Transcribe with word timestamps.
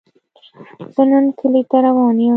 زۀ 0.93 1.01
نن 1.09 1.25
کلي 1.39 1.61
ته 1.69 1.77
روان 1.85 2.17
يم 2.23 2.29